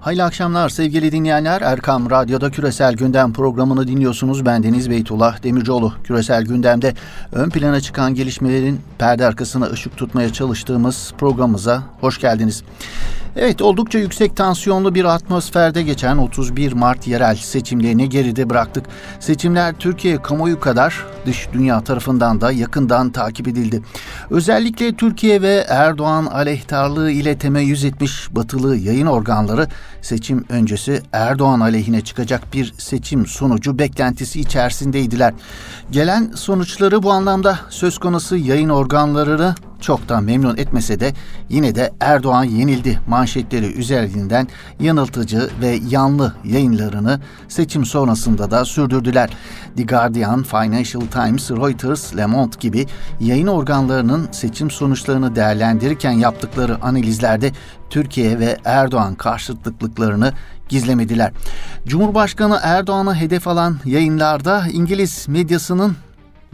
Hayırlı 0.00 0.24
akşamlar 0.24 0.68
sevgili 0.68 1.12
dinleyenler. 1.12 1.62
Erkam 1.62 2.10
Radyo'da 2.10 2.50
Küresel 2.50 2.94
Gündem 2.94 3.32
programını 3.32 3.88
dinliyorsunuz. 3.88 4.46
Ben 4.46 4.62
Deniz 4.62 4.90
Beytullah 4.90 5.42
Demircioğlu. 5.42 5.92
Küresel 6.04 6.44
Gündem'de 6.44 6.94
ön 7.32 7.50
plana 7.50 7.80
çıkan 7.80 8.14
gelişmelerin 8.14 8.80
perde 8.98 9.26
arkasına 9.26 9.66
ışık 9.66 9.96
tutmaya 9.96 10.32
çalıştığımız 10.32 11.12
programımıza 11.18 11.82
hoş 12.00 12.20
geldiniz. 12.20 12.62
Evet 13.36 13.62
oldukça 13.62 13.98
yüksek 13.98 14.36
tansiyonlu 14.36 14.94
bir 14.94 15.04
atmosferde 15.04 15.82
geçen 15.82 16.16
31 16.16 16.72
Mart 16.72 17.06
yerel 17.06 17.36
seçimlerini 17.36 18.08
geride 18.08 18.50
bıraktık. 18.50 18.86
Seçimler 19.20 19.74
Türkiye 19.74 20.22
kamuoyu 20.22 20.60
kadar 20.60 21.06
dış 21.26 21.48
dünya 21.52 21.80
tarafından 21.80 22.40
da 22.40 22.52
yakından 22.52 23.10
takip 23.10 23.48
edildi. 23.48 23.82
Özellikle 24.30 24.96
Türkiye 24.96 25.42
ve 25.42 25.64
Erdoğan 25.68 26.26
aleyhtarlığı 26.26 27.10
ile 27.10 27.38
temeyyüz 27.38 27.84
etmiş 27.84 28.28
batılı 28.30 28.76
yayın 28.76 29.06
organları 29.06 29.66
seçim 30.02 30.44
öncesi 30.48 31.02
Erdoğan 31.12 31.60
aleyhine 31.60 32.00
çıkacak 32.00 32.54
bir 32.54 32.74
seçim 32.78 33.26
sonucu 33.26 33.78
beklentisi 33.78 34.40
içerisindeydiler. 34.40 35.34
Gelen 35.90 36.32
sonuçları 36.34 37.02
bu 37.02 37.12
anlamda 37.12 37.58
söz 37.70 37.98
konusu 37.98 38.36
yayın 38.36 38.68
organlarını 38.68 39.54
çok 39.80 40.08
da 40.08 40.20
memnun 40.20 40.56
etmese 40.56 41.00
de 41.00 41.12
yine 41.48 41.74
de 41.74 41.92
Erdoğan 42.00 42.44
yenildi 42.44 43.00
manşetleri 43.08 43.72
üzerinden 43.72 44.48
yanıltıcı 44.80 45.50
ve 45.60 45.78
yanlı 45.88 46.34
yayınlarını 46.44 47.20
seçim 47.48 47.84
sonrasında 47.84 48.50
da 48.50 48.64
sürdürdüler. 48.64 49.30
The 49.76 49.82
Guardian, 49.82 50.42
Financial 50.42 51.00
Times, 51.00 51.50
Reuters, 51.50 52.16
Le 52.16 52.26
Monde 52.26 52.56
gibi 52.60 52.86
yayın 53.20 53.46
organlarının 53.46 54.28
seçim 54.32 54.70
sonuçlarını 54.70 55.36
değerlendirirken 55.36 56.12
yaptıkları 56.12 56.82
analizlerde 56.82 57.52
Türkiye 57.90 58.38
ve 58.38 58.56
Erdoğan 58.64 59.14
karşıtlıklarını 59.14 60.32
gizlemediler. 60.68 61.32
Cumhurbaşkanı 61.86 62.58
Erdoğan'ı 62.62 63.14
hedef 63.14 63.48
alan 63.48 63.76
yayınlarda 63.84 64.64
İngiliz 64.72 65.28
medyasının 65.28 65.96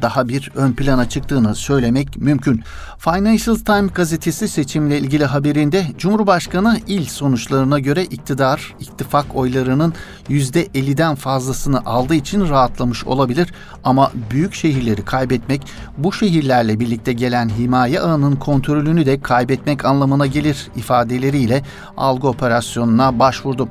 daha 0.02 0.28
bir 0.28 0.50
ön 0.54 0.72
plana 0.72 1.08
çıktığını 1.08 1.54
söylemek 1.54 2.16
mümkün. 2.16 2.62
Financial 2.98 3.56
Times 3.56 3.92
gazetesi 3.92 4.48
seçimle 4.48 4.98
ilgili 4.98 5.24
haberinde 5.24 5.86
Cumhurbaşkanı 5.98 6.80
il 6.86 7.04
sonuçlarına 7.04 7.78
göre 7.78 8.04
iktidar, 8.04 8.74
ittifak 8.80 9.36
oylarının 9.36 9.94
%50'den 10.28 11.14
fazlasını 11.14 11.86
aldığı 11.86 12.14
için 12.14 12.48
rahatlamış 12.48 13.04
olabilir 13.04 13.52
ama 13.84 14.12
büyük 14.30 14.54
şehirleri 14.54 15.04
kaybetmek 15.04 15.62
bu 15.98 16.12
şehirlerle 16.12 16.80
birlikte 16.80 17.12
gelen 17.12 17.48
himaye 17.48 18.00
ağının 18.00 18.36
kontrolünü 18.36 19.06
de 19.06 19.20
kaybetmek 19.20 19.84
anlamına 19.84 20.26
gelir 20.26 20.68
ifadeleriyle 20.76 21.62
algı 21.96 22.28
operasyonuna 22.28 23.18
başvurdu. 23.18 23.68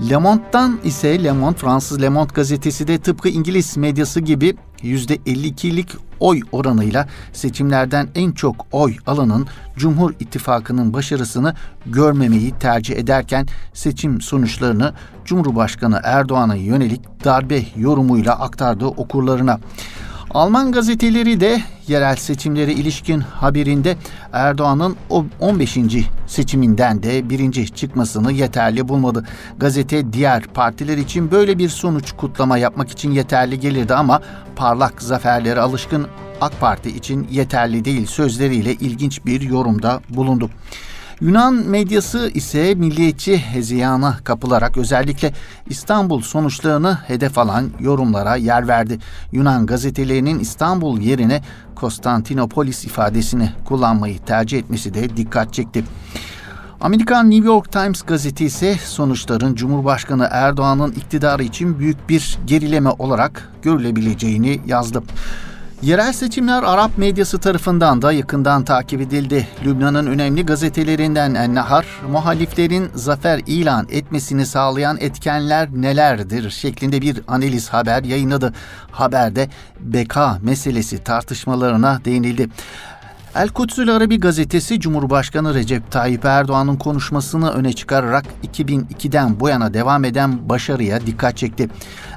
Le 0.00 0.16
Monde'dan 0.16 0.78
ise 0.84 1.24
Le 1.24 1.32
Monde, 1.32 1.56
Fransız 1.56 2.02
Le 2.02 2.08
Monde 2.08 2.32
gazetesi 2.34 2.88
de 2.88 2.98
tıpkı 2.98 3.28
İngiliz 3.28 3.76
medyası 3.76 4.20
gibi 4.20 4.56
%52'lik 4.82 5.88
oy 6.20 6.40
oranıyla 6.52 7.08
seçimlerden 7.32 8.08
en 8.14 8.32
çok 8.32 8.66
oy 8.72 8.96
alanın 9.06 9.46
Cumhur 9.76 10.14
İttifakı'nın 10.20 10.92
başarısını 10.92 11.54
görmemeyi 11.86 12.50
tercih 12.50 12.96
ederken 12.96 13.46
seçim 13.72 14.20
sonuçlarını 14.20 14.94
Cumhurbaşkanı 15.24 16.00
Erdoğan'a 16.04 16.54
yönelik 16.54 17.24
darbe 17.24 17.62
yorumuyla 17.76 18.38
aktardı 18.38 18.86
okurlarına. 18.86 19.60
Alman 20.30 20.72
gazeteleri 20.72 21.40
de 21.40 21.62
yerel 21.88 22.16
seçimlere 22.16 22.72
ilişkin 22.72 23.20
haberinde 23.20 23.96
Erdoğan'ın 24.32 24.96
15. 25.40 25.78
seçiminden 26.26 27.02
de 27.02 27.30
birinci 27.30 27.74
çıkmasını 27.74 28.32
yeterli 28.32 28.88
bulmadı. 28.88 29.24
Gazete 29.58 30.12
diğer 30.12 30.42
partiler 30.42 30.98
için 30.98 31.30
böyle 31.30 31.58
bir 31.58 31.68
sonuç 31.68 32.12
kutlama 32.12 32.58
yapmak 32.58 32.90
için 32.90 33.10
yeterli 33.10 33.60
gelirdi 33.60 33.94
ama 33.94 34.22
parlak 34.56 35.02
zaferlere 35.02 35.60
alışkın 35.60 36.06
AK 36.40 36.60
Parti 36.60 36.90
için 36.90 37.28
yeterli 37.30 37.84
değil 37.84 38.06
sözleriyle 38.06 38.72
ilginç 38.72 39.26
bir 39.26 39.40
yorumda 39.40 40.00
bulundu. 40.08 40.50
Yunan 41.20 41.54
medyası 41.54 42.30
ise 42.34 42.74
milliyetçi 42.74 43.38
heziyana 43.38 44.16
kapılarak 44.24 44.76
özellikle 44.76 45.32
İstanbul 45.68 46.20
sonuçlarını 46.20 46.98
hedef 47.06 47.38
alan 47.38 47.70
yorumlara 47.80 48.36
yer 48.36 48.68
verdi. 48.68 48.98
Yunan 49.32 49.66
gazetelerinin 49.66 50.38
İstanbul 50.38 51.00
yerine 51.00 51.42
Konstantinopolis 51.74 52.84
ifadesini 52.84 53.52
kullanmayı 53.64 54.18
tercih 54.18 54.58
etmesi 54.58 54.94
de 54.94 55.16
dikkat 55.16 55.54
çekti. 55.54 55.84
Amerikan 56.80 57.30
New 57.30 57.46
York 57.46 57.72
Times 57.72 58.02
gazetesi 58.02 58.76
sonuçların 58.84 59.54
Cumhurbaşkanı 59.54 60.28
Erdoğan'ın 60.30 60.92
iktidarı 60.92 61.42
için 61.42 61.78
büyük 61.78 62.08
bir 62.08 62.38
gerileme 62.46 62.90
olarak 62.90 63.52
görülebileceğini 63.62 64.60
yazdı. 64.66 65.02
Yerel 65.82 66.12
seçimler 66.12 66.62
Arap 66.62 66.98
medyası 66.98 67.38
tarafından 67.38 68.02
da 68.02 68.12
yakından 68.12 68.64
takip 68.64 69.00
edildi. 69.00 69.48
Lübnan'ın 69.64 70.06
önemli 70.06 70.46
gazetelerinden 70.46 71.34
En-Nahar, 71.34 71.86
muhaliflerin 72.10 72.90
zafer 72.94 73.40
ilan 73.46 73.86
etmesini 73.90 74.46
sağlayan 74.46 74.96
etkenler 75.00 75.68
nelerdir 75.72 76.50
şeklinde 76.50 77.02
bir 77.02 77.20
analiz 77.28 77.68
haber 77.68 78.04
yayınladı. 78.04 78.54
Haberde 78.90 79.48
beka 79.80 80.38
meselesi 80.42 81.04
tartışmalarına 81.04 82.00
değinildi. 82.04 82.48
El 83.34 83.48
Kudsül 83.48 83.96
Arabi 83.96 84.20
gazetesi 84.20 84.80
Cumhurbaşkanı 84.80 85.54
Recep 85.54 85.90
Tayyip 85.90 86.24
Erdoğan'ın 86.24 86.76
konuşmasını 86.76 87.50
öne 87.50 87.72
çıkararak 87.72 88.24
2002'den 88.54 89.40
bu 89.40 89.48
yana 89.48 89.74
devam 89.74 90.04
eden 90.04 90.48
başarıya 90.48 91.06
dikkat 91.06 91.36
çekti. 91.36 91.68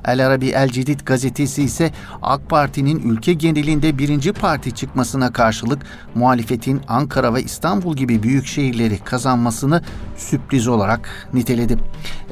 El 0.06 0.28
Arabi 0.28 0.48
El 0.48 0.70
Cedid 0.70 1.00
gazetesi 1.06 1.64
ise 1.64 1.92
AK 2.22 2.50
Parti'nin 2.50 3.10
ülke 3.10 3.34
genelinde 3.34 3.98
birinci 3.98 4.34
parti 4.34 4.72
çıkmasına 4.72 5.34
karşılık 5.34 5.82
muhalefetin 6.16 6.82
Ankara 6.88 7.34
ve 7.34 7.44
İstanbul 7.44 7.96
gibi 7.96 8.24
büyük 8.24 8.46
şehirleri 8.46 8.98
kazanmasını 8.98 9.82
sürpriz 10.18 10.68
olarak 10.68 11.28
niteledi. 11.34 11.78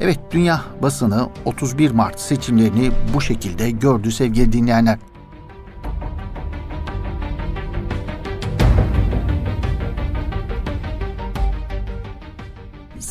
Evet 0.00 0.18
dünya 0.30 0.60
basını 0.82 1.28
31 1.44 1.90
Mart 1.90 2.20
seçimlerini 2.20 2.90
bu 3.14 3.20
şekilde 3.20 3.70
gördü 3.70 4.12
sevgili 4.12 4.52
dinleyenler. 4.52 5.09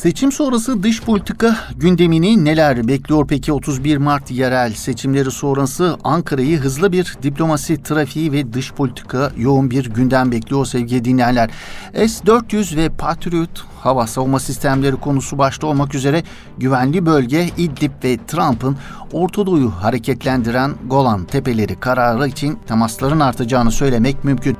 Seçim 0.00 0.32
sonrası 0.32 0.82
dış 0.82 1.02
politika 1.02 1.56
gündemini 1.76 2.44
neler 2.44 2.88
bekliyor 2.88 3.26
peki 3.28 3.52
31 3.52 3.96
Mart 3.96 4.30
yerel 4.30 4.72
seçimleri 4.72 5.30
sonrası 5.30 5.96
Ankara'yı 6.04 6.58
hızlı 6.58 6.92
bir 6.92 7.16
diplomasi 7.22 7.82
trafiği 7.82 8.32
ve 8.32 8.52
dış 8.52 8.72
politika 8.72 9.32
yoğun 9.36 9.70
bir 9.70 9.90
gündem 9.90 10.32
bekliyor 10.32 10.66
sevgili 10.66 11.04
dinleyenler. 11.04 11.50
S-400 11.92 12.76
ve 12.76 12.88
Patriot 12.88 13.64
hava 13.80 14.06
savunma 14.06 14.40
sistemleri 14.40 14.96
konusu 14.96 15.38
başta 15.38 15.66
olmak 15.66 15.94
üzere 15.94 16.22
güvenli 16.58 17.06
bölge 17.06 17.50
İdlib 17.56 17.92
ve 18.04 18.18
Trump'ın 18.26 18.76
Orta 19.12 19.46
Doğu'yu 19.46 19.70
hareketlendiren 19.70 20.74
Golan 20.86 21.24
Tepeleri 21.24 21.80
kararı 21.80 22.28
için 22.28 22.58
temasların 22.68 23.20
artacağını 23.20 23.70
söylemek 23.70 24.24
mümkün. 24.24 24.56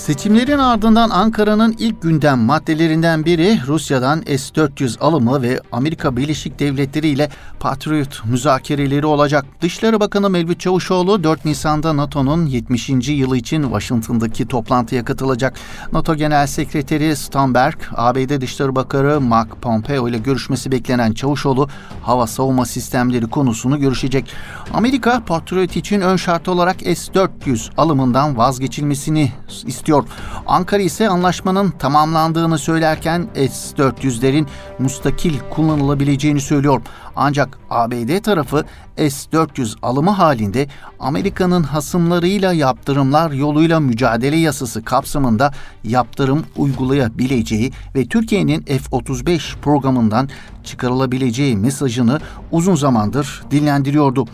Seçimlerin 0.00 0.58
ardından 0.58 1.10
Ankara'nın 1.10 1.76
ilk 1.78 2.02
gündem 2.02 2.38
maddelerinden 2.38 3.24
biri 3.24 3.60
Rusya'dan 3.66 4.20
S-400 4.20 4.98
alımı 5.00 5.42
ve 5.42 5.60
Amerika 5.72 6.16
Birleşik 6.16 6.58
Devletleri 6.58 7.08
ile 7.08 7.28
Patriot 7.60 8.24
müzakereleri 8.24 9.06
olacak. 9.06 9.44
Dışişleri 9.60 10.00
Bakanı 10.00 10.30
Mevlüt 10.30 10.60
Çavuşoğlu 10.60 11.24
4 11.24 11.44
Nisan'da 11.44 11.96
NATO'nun 11.96 12.46
70. 12.46 12.88
yılı 13.08 13.36
için 13.36 13.62
Washington'daki 13.62 14.48
toplantıya 14.48 15.04
katılacak. 15.04 15.54
NATO 15.92 16.14
Genel 16.14 16.46
Sekreteri 16.46 17.16
Stamberg, 17.16 17.76
ABD 17.96 18.40
Dışişleri 18.40 18.76
Bakanı 18.76 19.20
Mark 19.20 19.62
Pompeo 19.62 20.08
ile 20.08 20.18
görüşmesi 20.18 20.72
beklenen 20.72 21.12
Çavuşoğlu 21.12 21.68
hava 22.02 22.26
savunma 22.26 22.66
sistemleri 22.66 23.26
konusunu 23.26 23.80
görüşecek. 23.80 24.32
Amerika 24.74 25.22
Patriot 25.26 25.76
için 25.76 26.00
ön 26.00 26.16
şart 26.16 26.48
olarak 26.48 26.76
S-400 26.80 27.70
alımından 27.76 28.36
vazgeçilmesini 28.36 29.32
istiyor 29.66 29.89
istiyor. 29.90 30.04
Ankara 30.46 30.82
ise 30.82 31.08
anlaşmanın 31.08 31.70
tamamlandığını 31.70 32.58
söylerken 32.58 33.28
S-400'lerin 33.34 34.46
mustakil 34.78 35.34
kullanılabileceğini 35.50 36.40
söylüyor. 36.40 36.82
Ancak 37.16 37.58
ABD 37.70 38.22
tarafı 38.22 38.64
S-400 38.96 39.74
alımı 39.82 40.10
halinde 40.10 40.66
Amerika'nın 41.00 41.62
hasımlarıyla 41.62 42.52
yaptırımlar 42.52 43.30
yoluyla 43.30 43.80
mücadele 43.80 44.36
yasası 44.36 44.84
kapsamında 44.84 45.52
yaptırım 45.84 46.44
uygulayabileceği 46.56 47.72
ve 47.94 48.06
Türkiye'nin 48.06 48.62
F-35 48.62 49.56
programından 49.62 50.28
çıkarılabileceği 50.64 51.56
mesajını 51.56 52.20
uzun 52.50 52.74
zamandır 52.74 53.42
dinlendiriyordu. 53.50 54.26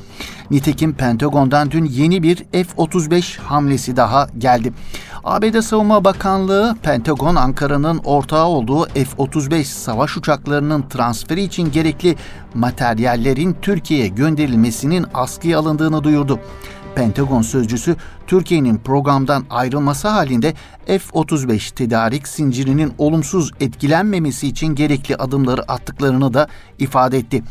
Nitekim 0.51 0.95
Pentagon'dan 0.95 1.71
dün 1.71 1.85
yeni 1.85 2.23
bir 2.23 2.37
F-35 2.37 3.39
hamlesi 3.39 3.97
daha 3.97 4.29
geldi. 4.39 4.73
ABD 5.25 5.61
Savunma 5.61 6.05
Bakanlığı, 6.05 6.77
Pentagon 6.83 7.35
Ankara'nın 7.35 8.01
ortağı 8.05 8.47
olduğu 8.47 8.85
F-35 8.85 9.65
savaş 9.65 10.17
uçaklarının 10.17 10.83
transferi 10.83 11.43
için 11.43 11.73
gerekli 11.73 12.17
materyallerin 12.55 13.57
Türkiye'ye 13.63 14.09
gönderilmesinin 14.09 15.07
askıya 15.15 15.59
alındığını 15.59 16.05
duyurdu. 16.05 16.41
Pentagon 16.97 17.43
sözcüsü 17.43 17.97
Türkiye'nin 18.27 18.79
programdan 18.79 19.45
ayrılması 19.51 20.09
halinde 20.09 20.55
F-35 20.87 21.75
tedarik 21.75 22.29
zincirinin 22.29 22.93
olumsuz 22.99 23.53
etkilenmemesi 23.61 24.49
için 24.49 24.67
gerekli 24.67 25.17
adımları 25.17 25.73
attıklarını 25.73 26.35
da 26.35 26.49
ifade 26.79 27.19
etti. 27.19 27.43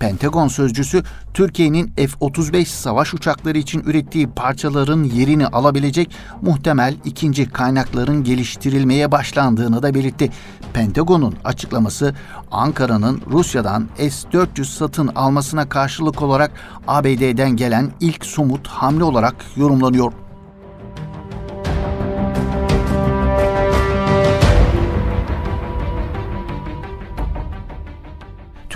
Pentagon 0.00 0.48
sözcüsü 0.48 1.02
Türkiye'nin 1.34 1.92
F-35 1.96 2.64
savaş 2.64 3.14
uçakları 3.14 3.58
için 3.58 3.80
ürettiği 3.80 4.28
parçaların 4.30 5.04
yerini 5.04 5.46
alabilecek 5.46 6.10
muhtemel 6.42 6.94
ikinci 7.04 7.50
kaynakların 7.50 8.24
geliştirilmeye 8.24 9.12
başlandığını 9.12 9.82
da 9.82 9.94
belirtti. 9.94 10.30
Pentagon'un 10.72 11.34
açıklaması 11.44 12.14
Ankara'nın 12.50 13.22
Rusya'dan 13.30 13.88
S-400 13.96 14.64
satın 14.64 15.08
almasına 15.08 15.68
karşılık 15.68 16.22
olarak 16.22 16.50
ABD'den 16.86 17.50
gelen 17.50 17.90
ilk 18.00 18.24
somut 18.24 18.68
hamle 18.68 19.04
olarak 19.04 19.34
yorumlanıyor. 19.56 20.27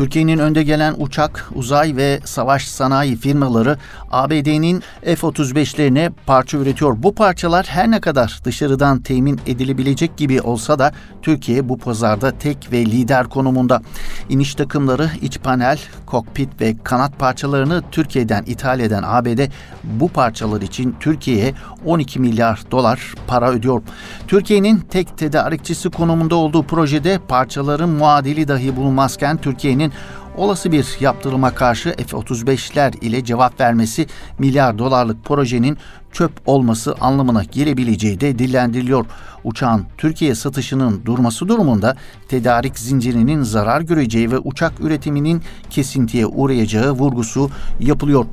Türkiye'nin 0.03 0.39
önde 0.39 0.63
gelen 0.63 0.95
uçak, 0.99 1.51
uzay 1.55 1.97
ve 1.97 2.21
savaş 2.25 2.69
sanayi 2.69 3.17
firmaları 3.17 3.79
ABD'nin 4.11 4.83
F-35'lerine 5.03 6.13
parça 6.27 6.59
üretiyor. 6.59 7.03
Bu 7.03 7.15
parçalar 7.15 7.67
her 7.67 7.91
ne 7.91 8.01
kadar 8.01 8.41
dışarıdan 8.45 9.01
temin 9.01 9.41
edilebilecek 9.47 10.17
gibi 10.17 10.41
olsa 10.41 10.79
da 10.79 10.93
Türkiye 11.23 11.69
bu 11.69 11.79
pazarda 11.79 12.39
tek 12.39 12.73
ve 12.73 12.87
lider 12.87 13.29
konumunda. 13.29 13.83
İniş 14.29 14.55
takımları, 14.55 15.11
iç 15.21 15.39
panel, 15.39 15.79
kokpit 16.07 16.61
ve 16.61 16.77
kanat 16.85 17.19
parçalarını 17.19 17.83
Türkiye'den 17.91 18.45
ithal 18.47 18.81
eden 18.81 19.03
ABD 19.07 19.41
bu 19.85 20.09
parçalar 20.09 20.63
için 20.63 20.97
Türkiye'ye 21.01 21.55
12 21.85 22.21
milyar 22.21 22.63
dolar 22.71 23.15
para 23.27 23.51
ödüyor. 23.51 23.83
Türkiye'nin 24.29 24.79
tek 24.79 25.19
tedarikçisi 25.19 25.91
konumunda 25.91 26.37
olduğu 26.37 26.63
projede 26.63 27.19
parçaların 27.29 27.89
muadili 27.89 28.49
dahi 28.49 28.77
bulunmazken 28.77 29.37
Türkiye'nin 29.37 29.92
olası 30.37 30.73
bir 30.73 30.97
yaptırıma 31.01 31.55
karşı 31.55 31.91
F-35'ler 31.91 32.99
ile 33.01 33.25
cevap 33.25 33.61
vermesi 33.61 34.07
milyar 34.39 34.79
dolarlık 34.79 35.25
projenin 35.25 35.79
çöp 36.13 36.33
olması 36.47 36.95
anlamına 37.01 37.45
gelebileceği 37.45 38.21
de 38.21 38.39
dillendiriliyor. 38.39 39.07
Uçağın 39.45 39.87
Türkiye 39.99 40.35
satışının 40.35 41.03
durması 41.05 41.49
durumunda 41.49 41.97
tedarik 42.29 42.79
zincirinin 42.79 43.43
zarar 43.43 43.81
göreceği 43.81 44.31
ve 44.31 44.39
uçak 44.39 44.81
üretiminin 44.81 45.43
kesintiye 45.71 46.27
uğrayacağı 46.27 46.93
vurgusu 46.93 47.51
yapılıyor. 47.81 48.25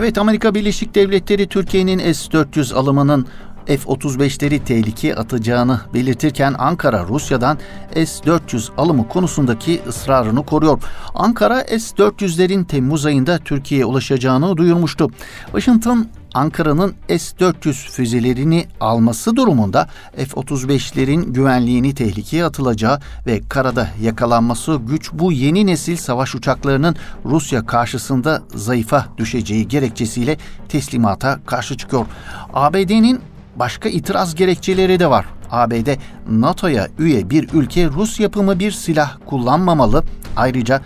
Evet 0.00 0.18
Amerika 0.18 0.54
Birleşik 0.54 0.94
Devletleri 0.94 1.46
Türkiye'nin 1.46 1.98
S-400 1.98 2.74
alımının 2.74 3.26
F-35'leri 3.66 4.64
tehlikeye 4.64 5.14
atacağını 5.14 5.80
belirtirken 5.94 6.54
Ankara 6.58 7.04
Rusya'dan 7.04 7.58
S-400 7.94 8.68
alımı 8.76 9.08
konusundaki 9.08 9.80
ısrarını 9.88 10.46
koruyor. 10.46 10.82
Ankara 11.14 11.60
S-400'lerin 11.60 12.64
Temmuz 12.66 13.06
ayında 13.06 13.38
Türkiye'ye 13.38 13.84
ulaşacağını 13.84 14.56
duyurmuştu. 14.56 15.10
Washington 15.44 16.06
Ankara'nın 16.34 16.94
S-400 17.08 17.72
füzelerini 17.72 18.66
alması 18.80 19.36
durumunda 19.36 19.88
F-35'lerin 20.16 21.32
güvenliğini 21.32 21.94
tehlikeye 21.94 22.44
atılacağı 22.44 23.00
ve 23.26 23.40
karada 23.48 23.88
yakalanması 24.02 24.80
güç 24.86 25.12
bu 25.12 25.32
yeni 25.32 25.66
nesil 25.66 25.96
savaş 25.96 26.34
uçaklarının 26.34 26.96
Rusya 27.24 27.66
karşısında 27.66 28.42
zayıfa 28.54 29.06
düşeceği 29.18 29.68
gerekçesiyle 29.68 30.36
teslimata 30.68 31.40
karşı 31.46 31.76
çıkıyor. 31.76 32.06
ABD'nin 32.54 33.20
başka 33.56 33.88
itiraz 33.88 34.34
gerekçeleri 34.34 35.00
de 35.00 35.10
var. 35.10 35.26
ABD, 35.50 35.88
NATO'ya 36.30 36.88
üye 36.98 37.30
bir 37.30 37.48
ülke 37.52 37.86
Rus 37.86 38.20
yapımı 38.20 38.58
bir 38.58 38.70
silah 38.70 39.16
kullanmamalı. 39.26 40.04
Ayrıca 40.36 40.80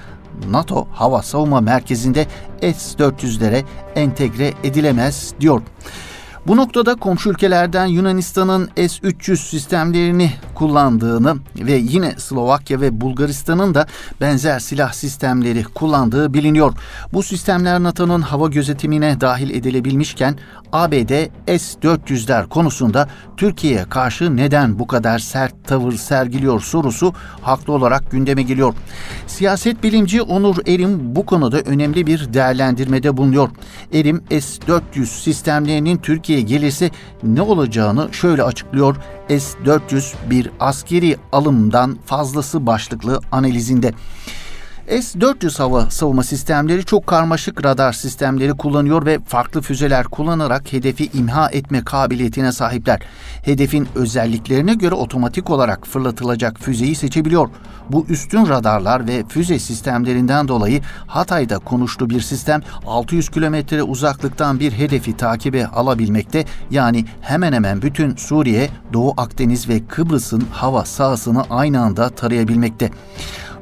NATO 0.50 0.86
Hava 0.92 1.22
Savunma 1.22 1.60
Merkezi'nde 1.60 2.26
S-400'lere 2.62 3.64
entegre 3.96 4.52
edilemez 4.64 5.34
diyor. 5.40 5.62
Bu 6.46 6.56
noktada 6.56 6.94
komşu 6.94 7.30
ülkelerden 7.30 7.86
Yunanistan'ın 7.86 8.68
S-300 8.76 9.36
sistemlerini 9.36 10.32
kullandığını 10.54 11.36
ve 11.58 11.72
yine 11.72 12.14
Slovakya 12.18 12.80
ve 12.80 13.00
Bulgaristan'ın 13.00 13.74
da 13.74 13.86
benzer 14.20 14.58
silah 14.58 14.92
sistemleri 14.92 15.64
kullandığı 15.64 16.34
biliniyor. 16.34 16.72
Bu 17.12 17.22
sistemler 17.22 17.82
NATO'nun 17.82 18.20
hava 18.20 18.48
gözetimine 18.48 19.20
dahil 19.20 19.50
edilebilmişken 19.50 20.38
ABD 20.72 21.12
S-400'ler 21.46 22.48
konusunda 22.48 23.08
Türkiye'ye 23.36 23.84
karşı 23.84 24.36
neden 24.36 24.78
bu 24.78 24.86
kadar 24.86 25.18
sert 25.18 25.64
tavır 25.64 25.92
sergiliyor 25.92 26.60
sorusu 26.60 27.14
haklı 27.42 27.72
olarak 27.72 28.10
gündeme 28.10 28.42
geliyor. 28.42 28.74
Siyaset 29.26 29.82
bilimci 29.82 30.22
Onur 30.22 30.56
Erim 30.66 31.16
bu 31.16 31.26
konuda 31.26 31.60
önemli 31.60 32.06
bir 32.06 32.32
değerlendirmede 32.32 33.16
bulunuyor. 33.16 33.50
Erim 33.92 34.24
S-400 34.30 35.06
sistemlerinin 35.06 35.96
Türkiye'ye 36.34 36.58
gelirse 36.58 36.90
ne 37.22 37.42
olacağını 37.42 38.08
şöyle 38.12 38.42
açıklıyor. 38.42 38.96
S-400 39.28 40.14
bir 40.30 40.50
askeri 40.60 41.16
alımdan 41.32 41.98
fazlası 42.06 42.66
başlıklı 42.66 43.20
analizinde. 43.32 43.92
S-400 44.88 45.58
hava 45.58 45.90
savunma 45.90 46.22
sistemleri 46.22 46.84
çok 46.84 47.06
karmaşık 47.06 47.64
radar 47.64 47.92
sistemleri 47.92 48.52
kullanıyor 48.52 49.06
ve 49.06 49.18
farklı 49.26 49.62
füzeler 49.62 50.04
kullanarak 50.04 50.72
hedefi 50.72 51.10
imha 51.14 51.48
etme 51.50 51.84
kabiliyetine 51.84 52.52
sahipler. 52.52 53.00
Hedefin 53.42 53.88
özelliklerine 53.94 54.74
göre 54.74 54.94
otomatik 54.94 55.50
olarak 55.50 55.86
fırlatılacak 55.86 56.60
füzeyi 56.60 56.94
seçebiliyor. 56.94 57.48
Bu 57.90 58.06
üstün 58.08 58.48
radarlar 58.48 59.08
ve 59.08 59.24
füze 59.28 59.58
sistemlerinden 59.58 60.48
dolayı 60.48 60.80
Hatay'da 61.06 61.58
konuştuğu 61.58 62.10
bir 62.10 62.20
sistem 62.20 62.60
600 62.86 63.28
kilometre 63.28 63.82
uzaklıktan 63.82 64.60
bir 64.60 64.72
hedefi 64.72 65.16
takibe 65.16 65.66
alabilmekte. 65.66 66.44
Yani 66.70 67.04
hemen 67.20 67.52
hemen 67.52 67.82
bütün 67.82 68.16
Suriye, 68.16 68.70
Doğu 68.92 69.14
Akdeniz 69.16 69.68
ve 69.68 69.86
Kıbrıs'ın 69.86 70.44
hava 70.52 70.84
sahasını 70.84 71.44
aynı 71.50 71.80
anda 71.80 72.08
tarayabilmekte. 72.08 72.90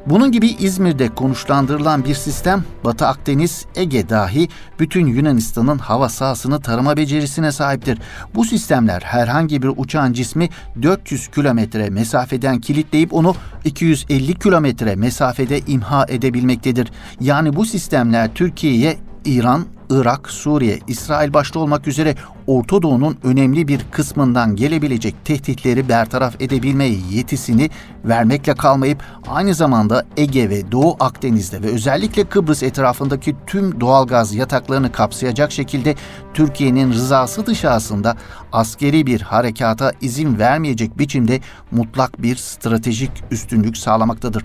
Bunun 0.07 0.33
gibi 0.33 0.47
İzmir'de 0.47 1.09
konuşlandırılan 1.09 2.05
bir 2.05 2.15
sistem 2.15 2.65
Batı 2.85 3.07
Akdeniz, 3.07 3.67
Ege 3.77 4.09
dahi 4.09 4.49
bütün 4.79 5.07
Yunanistan'ın 5.07 5.79
hava 5.79 6.09
sahasını 6.09 6.61
tarama 6.61 6.97
becerisine 6.97 7.53
sahiptir. 7.53 7.99
Bu 8.35 8.45
sistemler 8.45 9.03
herhangi 9.03 9.63
bir 9.63 9.71
uçağın 9.77 10.13
cismi 10.13 10.49
400 10.83 11.29
kilometre 11.29 11.91
mesafeden 11.91 12.61
kilitleyip 12.61 13.15
onu 13.15 13.35
250 13.65 14.35
kilometre 14.35 14.97
mesafede 14.97 15.61
imha 15.61 16.07
edebilmektedir. 16.09 16.93
Yani 17.21 17.57
bu 17.57 17.65
sistemler 17.65 18.35
Türkiye'ye 18.35 18.99
İran, 19.25 19.67
Irak, 19.91 20.31
Suriye, 20.31 20.79
İsrail 20.87 21.33
başta 21.33 21.59
olmak 21.59 21.89
üzere 21.89 22.15
Orta 22.47 22.83
Doğu'nun 22.83 23.19
önemli 23.23 23.69
bir 23.69 23.81
kısmından 23.91 24.57
gelebilecek 24.57 25.25
tehditleri 25.25 25.89
bertaraf 25.89 26.41
edebilme 26.41 26.85
yetisini 26.85 27.71
vermekle 28.05 28.55
kalmayıp 28.55 29.03
aynı 29.29 29.55
zamanda 29.55 30.07
Ege 30.17 30.51
ve 30.51 30.73
Doğu 30.73 30.97
Akdeniz'de 31.01 31.63
ve 31.63 31.67
özellikle 31.67 32.25
Kıbrıs 32.25 32.63
etrafındaki 32.63 33.37
tüm 33.47 33.81
doğalgaz 33.81 34.35
yataklarını 34.35 34.93
kapsayacak 34.93 35.53
şekilde 35.53 35.95
Türkiye'nin 36.35 36.93
rızası 36.93 37.47
dışarısında 37.47 38.17
askeri 38.53 39.07
bir 39.07 39.21
harekata 39.21 39.93
izin 40.01 40.39
vermeyecek 40.39 40.99
biçimde 40.99 41.41
mutlak 41.71 42.23
bir 42.23 42.37
stratejik 42.37 43.11
üstünlük 43.31 43.77
sağlamaktadır. 43.77 44.45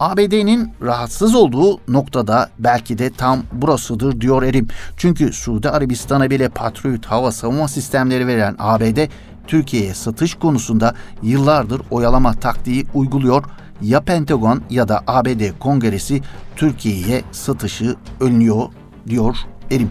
ABD'nin 0.00 0.72
rahatsız 0.82 1.34
olduğu 1.34 1.80
noktada 1.88 2.50
belki 2.58 2.98
de 2.98 3.10
tam 3.10 3.42
burasıdır 3.52 4.20
diyor 4.20 4.42
Erim. 4.42 4.68
Çünkü 4.96 5.32
Suudi 5.32 5.70
Arabistan'a 5.70 6.30
bile 6.30 6.48
Patriot 6.48 7.06
hava 7.06 7.32
savunma 7.32 7.68
sistemleri 7.68 8.26
veren 8.26 8.56
ABD 8.58 8.98
Türkiye'ye 9.46 9.94
satış 9.94 10.34
konusunda 10.34 10.94
yıllardır 11.22 11.82
oyalama 11.90 12.32
taktiği 12.32 12.86
uyguluyor. 12.94 13.44
Ya 13.82 14.00
Pentagon 14.00 14.62
ya 14.70 14.88
da 14.88 15.02
ABD 15.06 15.58
Kongresi 15.58 16.22
Türkiye'ye 16.56 17.22
satışı 17.32 17.96
önlüyor 18.20 18.62
diyor 19.08 19.36
Erim. 19.70 19.90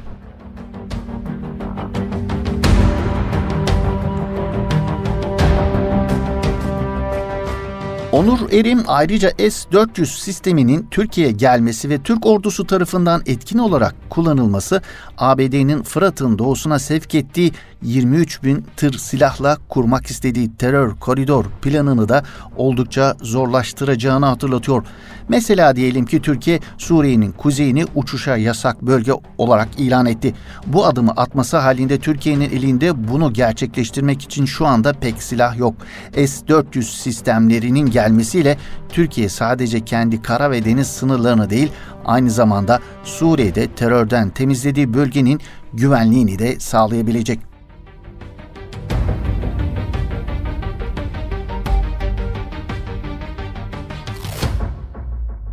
Onur 8.18 8.52
Erim 8.52 8.84
ayrıca 8.88 9.30
S-400 9.30 10.06
sisteminin 10.06 10.88
Türkiye'ye 10.92 11.34
gelmesi 11.34 11.90
ve 11.90 11.98
Türk 11.98 12.26
ordusu 12.26 12.68
tarafından 12.68 13.22
etkin 13.26 13.58
olarak 13.58 13.96
kullanılması 14.10 14.82
ABD'nin 15.18 15.84
Fırat'ın 15.84 16.40
doğusuna 16.40 16.80
sevk 16.80 17.16
ettiği 17.16 17.52
23 17.82 18.44
bin 18.44 18.66
tır 18.78 18.94
silahla 18.94 19.58
kurmak 19.70 20.06
istediği 20.06 20.56
terör 20.56 20.96
koridor 20.96 21.46
planını 21.62 22.10
da 22.10 22.24
oldukça 22.56 23.18
zorlaştıracağını 23.22 24.26
hatırlatıyor. 24.26 24.84
Mesela 25.30 25.76
diyelim 25.76 26.06
ki 26.06 26.22
Türkiye 26.22 26.60
Suriye'nin 26.78 27.32
kuzeyini 27.32 27.86
uçuşa 27.96 28.38
yasak 28.38 28.82
bölge 28.82 29.12
olarak 29.38 29.68
ilan 29.78 30.06
etti. 30.06 30.34
Bu 30.66 30.86
adımı 30.86 31.12
atması 31.12 31.58
halinde 31.58 32.00
Türkiye'nin 32.00 32.50
elinde 32.50 33.08
bunu 33.08 33.34
gerçekleştirmek 33.34 34.22
için 34.22 34.46
şu 34.46 34.66
anda 34.66 34.94
pek 34.94 35.24
silah 35.24 35.58
yok. 35.58 35.76
S-400 36.14 36.84
sistemlerinin 36.84 37.86
gelmesiyle 38.08 38.58
Türkiye 38.90 39.30
sadece 39.30 39.86
kendi 39.86 40.22
kara 40.22 40.52
ve 40.52 40.66
deniz 40.66 40.88
sınırlarını 40.88 41.50
değil 41.50 41.72
aynı 42.06 42.32
zamanda 42.32 42.80
Suriye'de 43.04 43.68
terörden 43.68 44.30
temizlediği 44.30 44.94
bölgenin 44.94 45.42
güvenliğini 45.74 46.40
de 46.40 46.60
sağlayabilecek. 46.60 47.40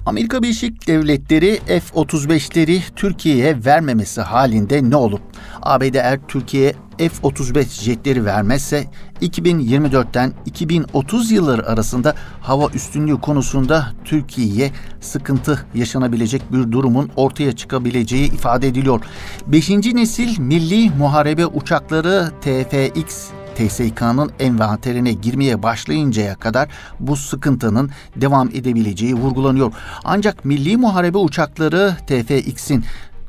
Amerika 0.06 0.42
Birleşik 0.42 0.86
Devletleri 0.88 1.60
F-35'leri 1.66 2.80
Türkiye'ye 2.96 3.64
vermemesi 3.64 4.20
halinde 4.20 4.90
ne 4.90 4.96
olur? 4.96 5.20
ABD 5.62 5.94
eğer 5.94 6.20
Türkiye'ye 6.28 6.74
F-35 6.98 7.82
jetleri 7.82 8.24
vermezse 8.24 8.86
2024'ten 9.22 10.32
2030 10.46 11.30
yılları 11.30 11.66
arasında 11.66 12.14
hava 12.40 12.68
üstünlüğü 12.74 13.20
konusunda 13.20 13.92
Türkiye'ye 14.04 14.70
sıkıntı 15.00 15.66
yaşanabilecek 15.74 16.52
bir 16.52 16.72
durumun 16.72 17.10
ortaya 17.16 17.52
çıkabileceği 17.52 18.32
ifade 18.32 18.68
ediliyor. 18.68 19.00
5. 19.46 19.70
nesil 19.70 20.38
milli 20.38 20.90
muharebe 20.90 21.46
uçakları 21.46 22.30
TFX 22.40 23.30
TSK'nın 23.54 24.30
envanterine 24.40 25.12
girmeye 25.12 25.62
başlayıncaya 25.62 26.34
kadar 26.34 26.68
bu 27.00 27.16
sıkıntının 27.16 27.90
devam 28.16 28.48
edebileceği 28.48 29.14
vurgulanıyor. 29.14 29.72
Ancak 30.04 30.44
milli 30.44 30.76
muharebe 30.76 31.18
uçakları 31.18 31.96
TFX'in 32.06 32.84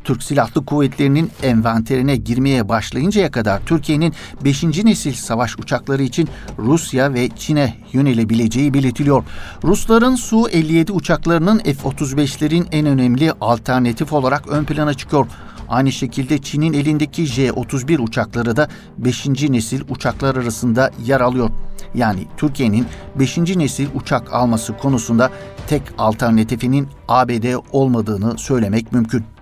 Türk 0.06 0.24
Silahlı 0.24 0.66
Kuvvetleri'nin 0.66 1.32
envanterine 1.44 2.16
girmeye 2.16 2.70
başlayıncaya 2.70 3.32
kadar 3.32 3.66
Türkiye'nin 3.66 4.14
5. 4.44 4.64
nesil 4.64 5.14
savaş 5.14 5.60
uçakları 5.60 6.04
için 6.04 6.30
Rusya 6.60 7.14
ve 7.14 7.30
Çin'e 7.30 7.78
yönelebileceği 7.94 8.74
belirtiliyor. 8.74 9.24
Rusların 9.64 10.16
Su-57 10.16 10.92
uçaklarının 10.92 11.60
F-35'lerin 11.60 12.68
en 12.72 12.86
önemli 12.86 13.32
alternatif 13.42 14.14
olarak 14.14 14.48
ön 14.48 14.66
plana 14.66 14.94
çıkıyor. 14.94 15.28
Aynı 15.70 15.92
şekilde 15.92 16.38
Çin'in 16.38 16.74
elindeki 16.74 17.28
J-31 17.28 17.98
uçakları 17.98 18.58
da 18.58 18.68
5. 18.98 19.26
nesil 19.26 19.82
uçaklar 19.90 20.36
arasında 20.36 20.92
yer 21.06 21.22
alıyor. 21.22 21.50
Yani 21.96 22.28
Türkiye'nin 22.38 22.86
5. 23.16 23.38
nesil 23.38 23.88
uçak 23.96 24.34
alması 24.34 24.78
konusunda 24.78 25.32
tek 25.68 25.82
alternatifinin 25.98 26.88
ABD 27.08 27.56
olmadığını 27.72 28.38
söylemek 28.38 28.92
mümkün. 28.92 29.35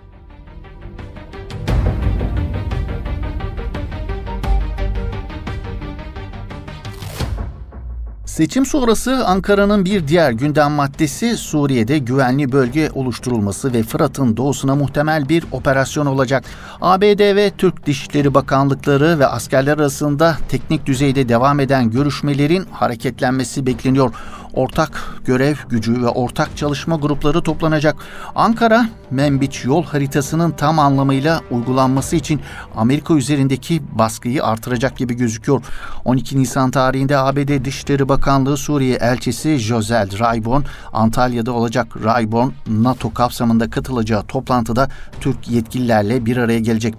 Seçim 8.33 8.65
sonrası 8.65 9.25
Ankara'nın 9.25 9.85
bir 9.85 10.07
diğer 10.07 10.31
gündem 10.31 10.71
maddesi 10.71 11.37
Suriye'de 11.37 11.97
güvenli 11.97 12.51
bölge 12.51 12.89
oluşturulması 12.93 13.73
ve 13.73 13.83
Fırat'ın 13.83 14.37
doğusuna 14.37 14.75
muhtemel 14.75 15.29
bir 15.29 15.43
operasyon 15.51 16.05
olacak. 16.05 16.43
ABD 16.81 17.35
ve 17.35 17.51
Türk 17.57 17.85
Dışişleri 17.85 18.33
Bakanlıkları 18.33 19.19
ve 19.19 19.27
askerler 19.27 19.73
arasında 19.77 20.37
teknik 20.49 20.85
düzeyde 20.85 21.29
devam 21.29 21.59
eden 21.59 21.91
görüşmelerin 21.91 22.65
hareketlenmesi 22.71 23.65
bekleniyor 23.65 24.13
ortak 24.53 25.21
görev 25.25 25.55
gücü 25.69 26.01
ve 26.01 26.07
ortak 26.07 26.57
çalışma 26.57 26.95
grupları 26.95 27.41
toplanacak. 27.41 27.95
Ankara, 28.35 28.85
Membiç 29.13 29.65
yol 29.65 29.83
haritasının 29.83 30.51
tam 30.51 30.79
anlamıyla 30.79 31.41
uygulanması 31.51 32.15
için 32.15 32.41
Amerika 32.75 33.13
üzerindeki 33.13 33.81
baskıyı 33.91 34.43
artıracak 34.43 34.97
gibi 34.97 35.13
gözüküyor. 35.13 35.61
12 36.05 36.39
Nisan 36.39 36.71
tarihinde 36.71 37.17
ABD 37.17 37.65
Dışişleri 37.65 38.09
Bakanlığı 38.09 38.57
Suriye 38.57 38.95
elçisi 38.95 39.57
Josel 39.57 40.19
Rayborn, 40.19 40.61
Antalya'da 40.93 41.51
olacak 41.51 41.87
Rayborn, 42.03 42.49
NATO 42.67 43.13
kapsamında 43.13 43.69
katılacağı 43.69 44.23
toplantıda 44.23 44.89
Türk 45.21 45.49
yetkililerle 45.49 46.25
bir 46.25 46.37
araya 46.37 46.59
gelecek. 46.59 46.95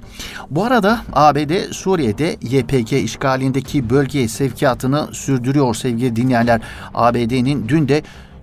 Bu 0.50 0.64
arada 0.64 1.00
ABD 1.12 1.73
Suriye'de 1.73 2.37
YPG 2.42 2.92
işgalindeki 2.92 3.90
bölgeye 3.90 4.28
sevkiyatını 4.28 5.08
sürdürüyor 5.12 5.75
sevgili 5.75 6.16
dinleyenler. 6.16 6.61
ABD'nin 6.94 7.43
ABD'nin 7.44 7.68
dün 7.68 7.88
de 7.88 8.02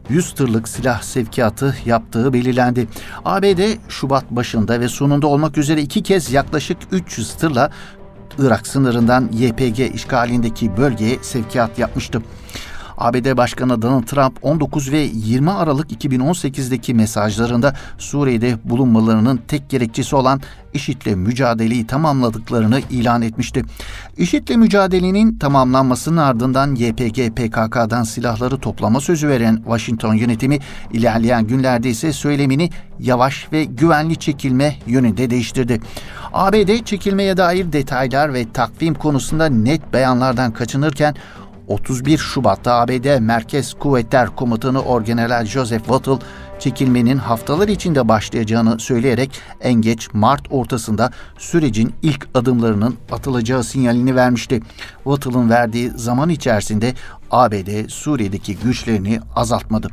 100 0.10 0.34
tırlık 0.34 0.68
silah 0.68 1.02
sevkiyatı 1.02 1.76
yaptığı 1.86 2.34
belirlendi. 2.34 2.88
ABD 3.26 3.60
Şubat 3.90 4.32
başında 4.32 4.80
ve 4.80 4.88
sonunda 4.88 5.28
olmak 5.28 5.58
üzere 5.58 5.82
iki 5.82 6.04
kez 6.04 6.32
yaklaşık 6.32 6.78
300 6.92 7.34
tırla 7.34 7.72
Irak 8.40 8.68
sınırından 8.68 9.30
YPG 9.34 9.80
işgalindeki 9.96 10.78
bölgeye 10.78 11.18
sevkiyat 11.22 11.80
yapmıştı. 11.80 12.22
ABD 13.02 13.38
Başkanı 13.38 13.82
Donald 13.82 14.04
Trump 14.04 14.38
19 14.42 14.92
ve 14.92 15.00
20 15.14 15.52
Aralık 15.52 15.92
2018'deki 15.92 16.94
mesajlarında 16.94 17.76
Suriye'de 17.98 18.58
bulunmalarının 18.66 19.40
tek 19.48 19.70
gerekçesi 19.70 20.16
olan 20.16 20.42
IŞİD'le 20.74 21.16
mücadeleyi 21.16 21.88
tamamladıklarını 21.88 22.80
ilan 22.90 23.22
etmişti. 23.22 23.64
IŞİD'le 24.18 24.56
mücadelenin 24.56 25.38
tamamlanmasının 25.38 26.18
ardından 26.18 26.76
YPG 26.76 27.36
PKK'dan 27.36 28.04
silahları 28.04 28.58
toplama 28.58 29.02
sözü 29.02 29.28
veren 29.28 29.56
Washington 29.56 30.14
yönetimi 30.14 30.60
ilerleyen 30.94 31.48
günlerde 31.48 31.90
ise 31.90 32.14
söylemini 32.14 32.70
yavaş 33.00 33.48
ve 33.52 33.64
güvenli 33.64 34.16
çekilme 34.16 34.76
yönünde 34.88 35.30
değiştirdi. 35.30 35.82
ABD 36.34 36.84
çekilmeye 36.86 37.38
dair 37.38 37.74
detaylar 37.74 38.34
ve 38.34 38.52
takvim 38.52 38.94
konusunda 38.94 39.46
net 39.46 39.94
beyanlardan 39.94 40.52
kaçınırken 40.52 41.16
31 41.72 42.18
Şubat'ta 42.18 42.74
ABD 42.74 43.20
Merkez 43.20 43.74
Kuvvetler 43.74 44.30
Komutanı 44.36 44.82
Orgeneral 44.82 45.46
Joseph 45.46 45.82
Wattle 45.82 46.26
çekilmenin 46.60 47.18
haftalar 47.18 47.68
içinde 47.68 48.08
başlayacağını 48.08 48.80
söyleyerek 48.80 49.32
en 49.62 49.74
geç 49.74 50.14
Mart 50.14 50.42
ortasında 50.50 51.12
sürecin 51.38 51.94
ilk 52.02 52.28
adımlarının 52.34 52.98
atılacağı 53.12 53.64
sinyalini 53.64 54.16
vermişti. 54.16 54.60
Wattle'ın 55.04 55.50
verdiği 55.50 55.90
zaman 55.90 56.30
içerisinde 56.30 56.94
ABD 57.32 57.90
Suriye'deki 57.90 58.58
güçlerini 58.58 59.20
azaltmadı. 59.36 59.90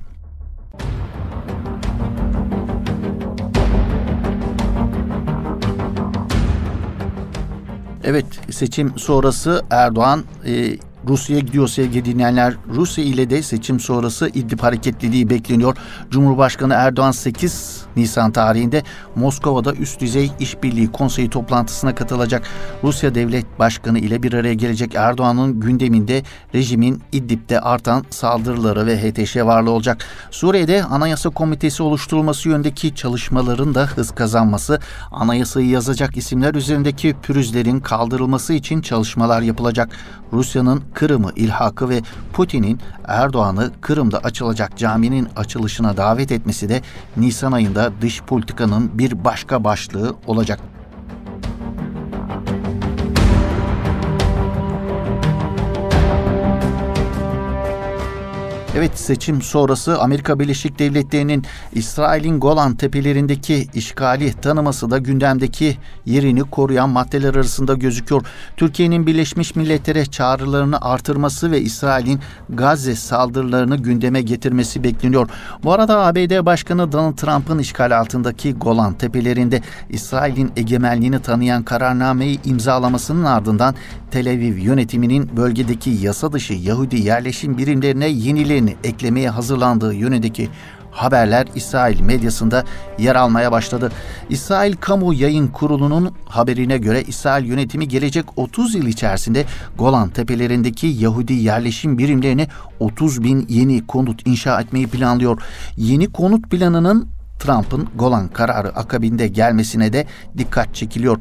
Evet 8.05 8.27
seçim 8.51 8.99
sonrası 8.99 9.63
Erdoğan 9.71 10.25
e, 10.47 10.79
Rusya'ya 11.09 11.41
gidiyor 11.41 11.69
sevgili 11.69 12.05
dinleyenler. 12.05 12.55
Rusya 12.75 13.05
ile 13.05 13.31
de 13.31 13.43
seçim 13.43 13.81
sonrası 13.81 14.29
İdlib 14.29 14.61
hareketliliği 14.61 15.31
bekleniyor. 15.31 15.77
Cumhurbaşkanı 16.11 16.75
Erdoğan 16.75 17.11
8 17.11 17.88
Nisan 17.99 18.33
tarihinde 18.33 18.83
Moskova'da 19.17 19.73
üst 19.73 20.01
düzey 20.01 20.33
işbirliği 20.41 20.93
konseyi 20.93 21.31
toplantısına 21.31 21.95
katılacak. 21.95 22.43
Rusya 22.85 23.15
Devlet 23.15 23.59
Başkanı 23.59 23.99
ile 23.99 24.23
bir 24.23 24.33
araya 24.33 24.55
gelecek 24.55 24.95
Erdoğan'ın 24.95 25.61
gündeminde 25.61 26.23
rejimin 26.55 27.03
İdlib'de 27.13 27.61
artan 27.61 28.05
saldırıları 28.11 28.87
ve 28.87 28.99
HTŞ 28.99 29.37
varlığı 29.37 29.71
olacak. 29.71 30.05
Suriye'de 30.31 30.85
Anayasa 30.85 31.31
Komitesi 31.31 31.83
oluşturulması 31.83 32.49
yönündeki 32.49 32.95
çalışmaların 32.95 33.75
da 33.75 33.87
hız 33.87 34.11
kazanması, 34.11 34.81
anayasayı 35.11 35.69
yazacak 35.69 36.17
isimler 36.17 36.55
üzerindeki 36.55 37.17
pürüzlerin 37.23 37.81
kaldırılması 37.81 38.53
için 38.53 38.81
çalışmalar 38.81 39.43
yapılacak. 39.43 39.91
Rusya'nın 40.33 40.83
Kırım'ı 40.95 41.33
ilhakı 41.37 41.89
ve 41.89 42.03
Putin'in 42.33 42.81
Erdoğan'ı 43.07 43.71
Kırım'da 43.81 44.19
açılacak 44.19 44.77
caminin 44.77 45.29
açılışına 45.37 45.97
davet 45.97 46.33
etmesi 46.33 46.69
de 46.69 46.83
Nisan 47.17 47.53
ayında 47.53 47.88
dış 48.01 48.23
politikanın 48.23 48.99
bir 48.99 49.25
başka 49.25 49.65
başlığı 49.65 50.17
olacak. 50.27 50.61
Evet 58.79 58.99
seçim 58.99 59.43
sonrası 59.43 59.99
Amerika 59.99 60.39
Birleşik 60.39 60.79
Devletleri'nin 60.79 61.45
İsrail'in 61.73 62.41
Golan 62.41 62.75
tepelerindeki 62.75 63.69
işgali 63.75 64.33
tanıması 64.33 64.91
da 64.91 64.99
gündemdeki 64.99 65.77
yerini 66.07 66.41
koruyan 66.41 66.91
maddeler 66.91 67.35
arasında 67.35 67.75
gözüküyor. 67.75 68.23
Türkiye'nin 68.57 69.07
Birleşmiş 69.07 69.57
Milletler'e 69.57 70.07
çağrılarını 70.07 70.81
artırması 70.81 71.51
ve 71.51 71.61
İsrail'in 71.61 72.21
Gazze 72.51 72.95
saldırılarını 72.95 73.77
gündeme 73.77 74.23
getirmesi 74.23 74.85
bekleniyor. 74.85 75.29
Bu 75.65 75.73
arada 75.73 76.07
ABD 76.07 76.47
Başkanı 76.47 76.93
Donald 76.93 77.17
Trump'ın 77.17 77.59
işgal 77.59 77.99
altındaki 77.99 78.55
Golan 78.55 78.95
tepelerinde 78.95 79.63
İsrail'in 79.91 80.53
egemenliğini 80.57 81.23
tanıyan 81.23 81.63
kararnameyi 81.63 82.41
imzalamasının 82.45 83.25
ardından 83.25 83.75
Tel 84.11 84.29
Aviv 84.29 84.57
yönetiminin 84.57 85.37
bölgedeki 85.37 85.91
yasa 85.91 86.33
dışı 86.33 86.55
Yahudi 86.55 87.01
yerleşim 87.01 87.59
birimlerine 87.59 88.09
yenilerini 88.09 88.68
eklemeye 88.85 89.31
hazırlandığı 89.31 89.95
yönündeki 89.95 90.49
haberler 90.91 91.47
İsrail 91.55 92.01
medyasında 92.01 92.65
yer 92.99 93.17
almaya 93.17 93.53
başladı. 93.53 93.93
İsrail 94.29 94.77
Kamu 94.77 95.15
Yayın 95.15 95.49
Kurulu'nun 95.49 96.15
haberine 96.29 96.79
göre 96.79 97.03
İsrail 97.03 97.45
yönetimi 97.45 97.89
gelecek 97.89 98.25
30 98.37 98.75
yıl 98.75 98.87
içerisinde 98.87 99.45
Golan 99.79 100.09
tepelerindeki 100.09 100.87
Yahudi 100.87 101.33
yerleşim 101.33 101.99
birimlerine 101.99 102.49
30 102.81 103.25
bin 103.25 103.47
yeni 103.49 103.87
konut 103.87 104.27
inşa 104.27 104.61
etmeyi 104.61 104.87
planlıyor. 104.87 105.43
Yeni 105.77 106.13
konut 106.13 106.51
planının 106.51 107.18
Trump'ın 107.39 107.89
Golan 107.97 108.29
kararı 108.29 108.69
akabinde 108.69 109.29
gelmesine 109.29 109.93
de 109.93 110.07
dikkat 110.39 110.75
çekiliyor. 110.75 111.19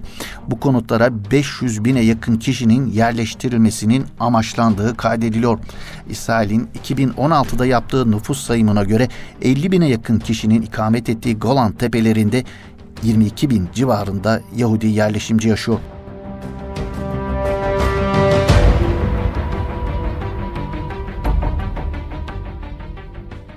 Bu 0.48 0.60
konutlara 0.60 1.32
500 1.32 1.86
bine 1.86 2.02
yakın 2.02 2.36
kişinin 2.36 2.92
yerleştirilmesinin 2.92 4.06
amaçlandığı 4.20 4.98
kaydediliyor. 4.98 5.60
İsrail'in 6.10 6.70
2016'da 6.84 7.66
yaptığı 7.66 8.12
nüfus 8.12 8.46
sayımına 8.46 8.84
göre 8.84 9.08
50 9.42 9.72
bine 9.72 9.90
yakın 9.90 10.20
kişinin 10.20 10.62
ikamet 10.62 11.10
ettiği 11.10 11.38
Golan 11.40 11.72
tepelerinde 11.72 12.44
22 13.04 13.50
bin 13.50 13.70
civarında 13.74 14.42
Yahudi 14.56 14.88
yerleşimci 14.88 15.50
yaşıyor. 15.50 15.80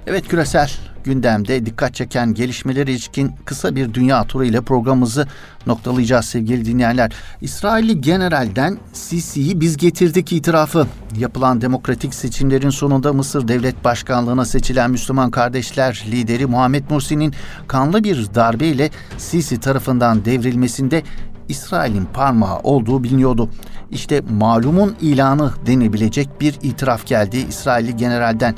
Evet 0.06 0.28
küresel 0.28 0.89
gündemde 1.04 1.66
dikkat 1.66 1.94
çeken 1.94 2.34
gelişmeler 2.34 2.86
ilişkin 2.86 3.32
kısa 3.44 3.76
bir 3.76 3.94
dünya 3.94 4.24
turu 4.24 4.44
ile 4.44 4.60
programımızı 4.60 5.26
noktalayacağız 5.66 6.24
sevgili 6.24 6.64
dinleyenler. 6.64 7.12
İsrailli 7.40 8.00
generalden 8.00 8.78
Sisi'yi 8.92 9.60
biz 9.60 9.76
getirdik 9.76 10.32
itirafı. 10.32 10.86
Yapılan 11.18 11.60
demokratik 11.60 12.14
seçimlerin 12.14 12.70
sonunda 12.70 13.12
Mısır 13.12 13.48
Devlet 13.48 13.84
Başkanlığı'na 13.84 14.44
seçilen 14.44 14.90
Müslüman 14.90 15.30
Kardeşler 15.30 16.04
lideri 16.10 16.46
Muhammed 16.46 16.84
Mursi'nin 16.90 17.34
kanlı 17.68 18.04
bir 18.04 18.34
darbeyle 18.34 18.90
Sisi 19.18 19.60
tarafından 19.60 20.24
devrilmesinde 20.24 21.02
İsrail'in 21.48 22.04
parmağı 22.04 22.58
olduğu 22.58 23.04
biliniyordu. 23.04 23.50
İşte 23.90 24.22
malumun 24.30 24.96
ilanı 25.00 25.52
denebilecek 25.66 26.40
bir 26.40 26.54
itiraf 26.62 27.06
geldi 27.06 27.36
İsrailli 27.48 27.96
generalden. 27.96 28.54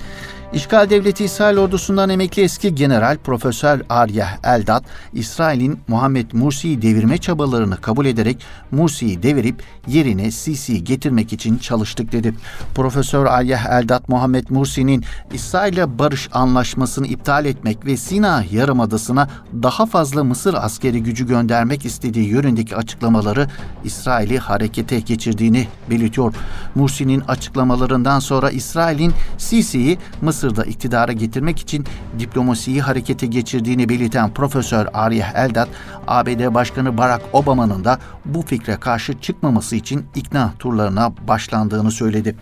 İşgal 0.55 0.91
devleti 0.91 1.25
İsrail 1.25 1.57
ordusundan 1.57 2.11
emekli 2.11 2.43
eski 2.43 2.75
general 2.75 3.19
Profesör 3.25 3.81
Arya 3.89 4.29
Eldat, 4.45 4.85
İsrail'in 5.13 5.81
Muhammed 5.89 6.31
Mursi'yi 6.33 6.83
devirme 6.83 7.19
çabalarını 7.19 7.77
kabul 7.77 8.07
ederek 8.07 8.45
Mursi'yi 8.71 9.23
devirip 9.23 9.63
yerine 9.87 10.31
Sisi'yi 10.31 10.85
getirmek 10.85 11.33
için 11.33 11.59
çalıştık 11.59 12.13
dedi. 12.13 12.35
Profesör 12.75 13.27
Arya 13.27 13.61
Eldat, 13.71 14.09
Muhammed 14.09 14.47
Mursi'nin 14.51 15.05
İsrail'le 15.33 15.99
barış 15.99 16.29
anlaşmasını 16.33 17.07
iptal 17.07 17.45
etmek 17.45 17.87
ve 17.87 17.97
Sina 17.97 18.45
Yarımadası'na 18.51 19.29
daha 19.63 19.87
fazla 19.87 20.25
Mısır 20.25 20.55
askeri 20.55 21.03
gücü 21.03 21.27
göndermek 21.27 21.85
istediği 21.85 22.29
yönündeki 22.29 22.77
açıklamaları 22.77 23.49
İsrail'i 23.85 24.39
harekete 24.39 25.01
geçirdiğini 25.01 25.69
belirtiyor. 25.91 26.35
Mursi'nin 26.75 27.21
açıklamalarından 27.21 28.19
sonra 28.19 28.51
İsrail'in 28.51 29.13
Sisi'yi 29.39 29.99
Mısır 30.23 30.42
Mısır'da 30.43 30.65
iktidara 30.65 31.13
getirmek 31.13 31.59
için 31.59 31.87
diplomasiyi 32.19 32.83
harekete 32.83 33.27
geçirdiğini 33.27 33.89
belirten 33.89 34.35
Profesör 34.35 34.87
Arya 34.95 35.33
Eldat, 35.35 35.69
ABD 36.07 36.55
Başkanı 36.55 36.99
Barack 36.99 37.25
Obama'nın 37.33 37.85
da 37.85 37.99
bu 38.25 38.43
fikre 38.43 38.77
karşı 38.77 39.21
çıkmaması 39.21 39.77
için 39.77 40.07
ikna 40.15 40.53
turlarına 40.59 41.13
başlandığını 41.29 41.91
söyledi. 41.91 42.37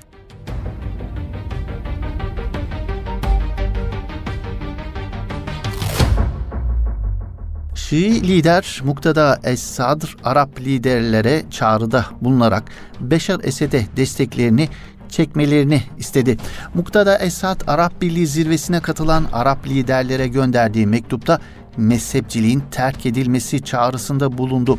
Şii 7.75 8.29
lider 8.29 8.81
Muktada 8.85 9.39
Es-Sadr 9.45 10.17
Arap 10.25 10.61
liderlere 10.61 11.43
çağrıda 11.51 12.05
bulunarak 12.21 12.65
Beşar 13.01 13.41
Esed'e 13.43 13.87
desteklerini 13.97 14.69
çekmelerini 15.11 15.83
istedi. 15.99 16.37
Muktada 16.75 17.19
Esad 17.19 17.61
Arap 17.67 18.03
Birliği 18.03 18.27
zirvesine 18.27 18.81
katılan 18.81 19.27
Arap 19.33 19.67
liderlere 19.67 20.29
gönderdiği 20.29 20.87
mektupta 20.87 21.41
mezhepçiliğin 21.77 22.63
terk 22.71 23.07
edilmesi 23.07 23.65
çağrısında 23.65 24.39
bulundu. 24.39 24.79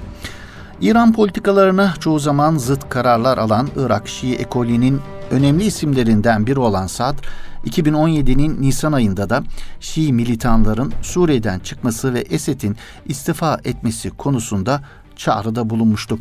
İran 0.82 1.14
politikalarına 1.14 1.94
çoğu 2.00 2.20
zaman 2.20 2.58
zıt 2.58 2.90
kararlar 2.90 3.38
alan 3.38 3.70
Irak 3.76 4.08
Şii 4.08 4.36
ekolinin 4.36 5.02
önemli 5.32 5.64
isimlerinden 5.64 6.48
biri 6.48 6.60
olan 6.60 6.88
Sad, 6.88 7.18
2017'nin 7.66 8.62
Nisan 8.62 8.92
ayında 8.92 9.30
da 9.30 9.44
Şii 9.80 10.14
militanların 10.14 10.94
Suriye'den 11.02 11.60
çıkması 11.60 12.14
ve 12.14 12.20
Esed'in 12.20 12.78
istifa 13.06 13.60
etmesi 13.66 14.10
konusunda 14.10 14.82
çağrıda 15.16 15.70
bulunmuştu. 15.70 16.20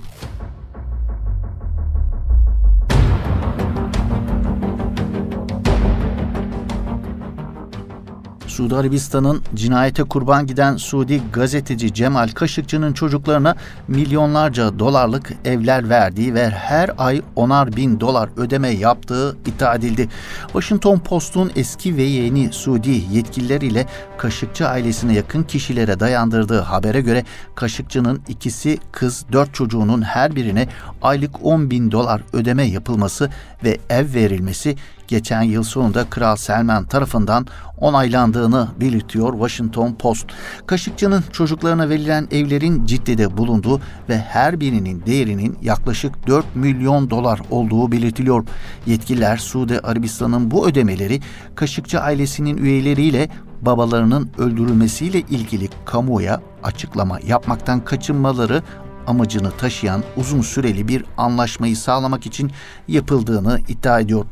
Suudi 8.61 8.77
Arabistan'ın 8.77 9.42
cinayete 9.55 10.03
kurban 10.03 10.46
giden 10.46 10.77
Suudi 10.77 11.23
gazeteci 11.33 11.94
Cemal 11.94 12.29
Kaşıkçı'nın 12.29 12.92
çocuklarına 12.92 13.55
milyonlarca 13.88 14.79
dolarlık 14.79 15.33
evler 15.44 15.88
verdiği 15.88 16.35
ve 16.35 16.51
her 16.51 16.90
ay 16.99 17.23
onar 17.37 17.77
bin 17.77 18.01
dolar 18.01 18.31
ödeme 18.37 18.68
yaptığı 18.68 19.37
iddia 19.46 19.75
edildi. 19.75 20.09
Washington 20.46 20.99
Post'un 20.99 21.53
eski 21.57 21.96
ve 21.96 22.03
yeni 22.03 22.53
Suudi 22.53 23.03
yetkililer 23.12 23.61
ile 23.61 23.87
Kaşıkçı 24.18 24.68
ailesine 24.68 25.14
yakın 25.14 25.42
kişilere 25.42 26.01
dayandırdığı 26.01 26.61
habere 26.61 27.01
göre 27.01 27.25
Kaşıkçı'nın 27.55 28.23
ikisi 28.29 28.79
kız 28.92 29.25
dört 29.33 29.55
çocuğunun 29.55 30.03
her 30.03 30.37
birine 30.37 30.68
aylık 31.03 31.44
10 31.44 31.70
bin 31.70 31.92
dolar 31.92 32.23
ödeme 32.33 32.64
yapılması 32.64 33.31
ve 33.64 33.79
ev 33.90 34.14
verilmesi 34.14 34.77
geçen 35.11 35.42
yıl 35.42 35.62
sonunda 35.62 36.05
Kral 36.11 36.37
Selman 36.37 36.85
tarafından 36.85 37.46
onaylandığını 37.79 38.68
belirtiyor 38.81 39.33
Washington 39.33 39.94
Post. 39.94 40.27
Kaşıkçı'nın 40.66 41.25
çocuklarına 41.33 41.88
verilen 41.88 42.29
evlerin 42.31 42.87
Cidde'de 42.87 43.37
bulunduğu 43.37 43.81
ve 44.09 44.18
her 44.18 44.61
birinin 44.61 45.07
değerinin 45.07 45.59
yaklaşık 45.62 46.27
4 46.27 46.57
milyon 46.57 47.11
dolar 47.11 47.40
olduğu 47.51 47.92
belirtiliyor. 47.92 48.44
Yetkililer 48.87 49.37
Suudi 49.37 49.81
Arabistan'ın 49.81 50.51
bu 50.51 50.68
ödemeleri 50.68 51.20
Kaşıkçı 51.55 52.01
ailesinin 52.01 52.57
üyeleriyle 52.57 53.29
babalarının 53.62 54.31
öldürülmesiyle 54.38 55.20
ilgili 55.20 55.68
kamuoya 55.85 56.40
açıklama 56.62 57.18
yapmaktan 57.27 57.85
kaçınmaları 57.85 58.62
amacını 59.07 59.51
taşıyan 59.51 60.03
uzun 60.16 60.40
süreli 60.40 60.88
bir 60.88 61.05
anlaşmayı 61.16 61.77
sağlamak 61.77 62.27
için 62.27 62.51
yapıldığını 62.88 63.61
iddia 63.68 64.01
ediyor. 64.01 64.25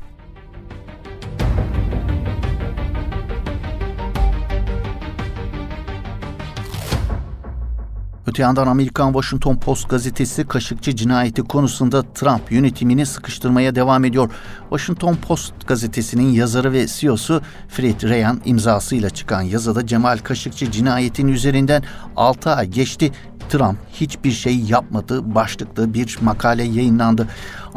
Öte 8.38 8.42
yandan 8.42 8.66
Amerikan 8.66 9.12
Washington 9.12 9.56
Post 9.56 9.88
gazetesi 9.88 10.46
Kaşıkçı 10.46 10.96
cinayeti 10.96 11.42
konusunda 11.42 12.02
Trump 12.02 12.52
yönetimini 12.52 13.06
sıkıştırmaya 13.06 13.74
devam 13.74 14.04
ediyor. 14.04 14.30
Washington 14.60 15.14
Post 15.14 15.52
gazetesinin 15.66 16.32
yazarı 16.32 16.72
ve 16.72 16.86
CEO'su 16.86 17.42
Fred 17.68 18.02
Ryan 18.02 18.40
imzasıyla 18.44 19.10
çıkan 19.10 19.42
yazıda 19.42 19.86
Cemal 19.86 20.18
Kaşıkçı 20.18 20.70
cinayetin 20.70 21.28
üzerinden 21.28 21.82
6 22.16 22.50
ay 22.50 22.66
geçti. 22.66 23.12
Trump 23.48 23.78
hiçbir 23.92 24.32
şey 24.32 24.56
yapmadı 24.58 25.34
başlıklı 25.34 25.94
bir 25.94 26.18
makale 26.20 26.62
yayınlandı. 26.62 27.28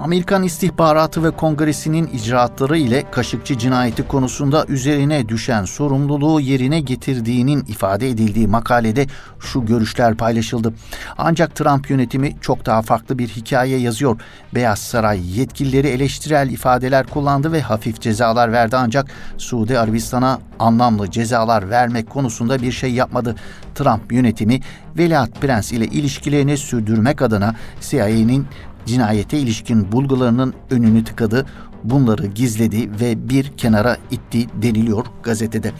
Amerikan 0.02 0.44
İstihbaratı 0.44 1.24
ve 1.24 1.32
Kongresi'nin 1.32 2.08
icraatları 2.08 2.78
ile 2.78 3.12
Kaşıkçı 3.12 3.58
cinayeti 3.58 4.08
konusunda 4.08 4.66
üzerine 4.68 5.30
düşen 5.30 5.66
sorumluluğu 5.66 6.40
yerine 6.40 6.80
getirdiğinin 6.80 7.66
ifade 7.68 8.10
edildiği 8.10 8.48
makalede 8.48 9.08
şu 9.40 9.66
görüşler 9.66 10.16
paylaşıldı. 10.16 10.74
Ancak 11.18 11.56
Trump 11.56 11.90
yönetimi 11.90 12.36
çok 12.42 12.66
daha 12.66 12.82
farklı 12.82 13.20
bir 13.20 13.28
hikaye 13.28 13.78
yazıyor. 13.78 14.22
Beyaz 14.56 14.80
Saray 14.80 15.40
yetkilileri 15.40 15.88
eleştirel 15.88 16.50
ifadeler 16.50 17.08
kullandı 17.08 17.52
ve 17.52 17.62
hafif 17.62 18.02
cezalar 18.02 18.52
verdi 18.52 18.78
ancak 18.78 19.08
Suudi 19.38 19.80
Arabistan'a 19.80 20.40
anlamlı 20.60 21.12
cezalar 21.12 21.70
vermek 21.70 22.10
konusunda 22.10 22.62
bir 22.62 22.72
şey 22.72 22.94
yapmadı. 22.94 23.36
Trump 23.76 24.14
yönetimi 24.14 24.60
Veliaht 24.98 25.42
Prens 25.42 25.72
ile 25.72 25.86
ilişkilerini 25.86 26.58
sürdürmek 26.58 27.22
adına 27.22 27.56
CIA'nin 27.82 28.48
cinayete 28.86 29.40
ilişkin 29.40 29.92
bulgularının 29.92 30.54
önünü 30.70 31.04
tıkadı, 31.04 31.46
bunları 31.84 32.28
gizledi 32.28 32.90
ve 33.02 33.30
bir 33.30 33.58
kenara 33.58 33.98
itti 34.12 34.48
deniliyor 34.62 35.06
gazetede. 35.24 35.72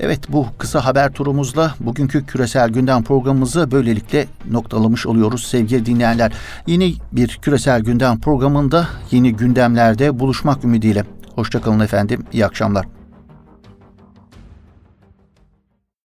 Evet 0.00 0.20
bu 0.28 0.46
kısa 0.58 0.84
haber 0.84 1.12
turumuzla 1.12 1.74
bugünkü 1.80 2.26
küresel 2.26 2.70
gündem 2.70 3.02
programımızı 3.02 3.70
böylelikle 3.70 4.26
noktalamış 4.50 5.06
oluyoruz 5.06 5.46
sevgili 5.46 5.86
dinleyenler. 5.86 6.32
Yeni 6.66 6.94
bir 7.12 7.38
küresel 7.42 7.80
gündem 7.80 8.20
programında 8.20 8.88
yeni 9.10 9.36
gündemlerde 9.36 10.18
buluşmak 10.18 10.64
ümidiyle. 10.64 11.04
Hoşçakalın 11.34 11.80
efendim, 11.80 12.24
iyi 12.32 12.46
akşamlar. 12.46 12.95